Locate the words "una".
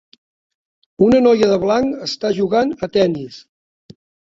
1.07-1.19